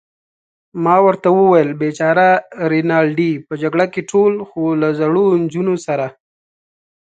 ما 0.83 0.95
ورته 1.05 1.27
وویل: 1.33 1.69
بېچاره 1.81 2.27
رینالډي، 2.71 3.31
په 3.47 3.53
جګړه 3.61 3.85
کې 3.93 4.01
ټول، 4.11 4.33
خو 4.47 4.61
له 4.81 4.89
زړو 4.99 5.25
نجونو 5.41 5.75
سره. 5.85 6.05